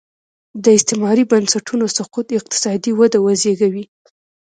[0.63, 3.85] د استعماري بنسټونو سقوط اقتصادي وده وزېږوي.